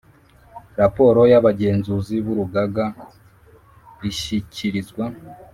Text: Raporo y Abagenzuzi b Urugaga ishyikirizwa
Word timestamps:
Raporo 0.79 1.21
y 1.31 1.33
Abagenzuzi 1.39 2.15
b 2.25 2.25
Urugaga 2.33 2.85
ishyikirizwa 4.09 5.03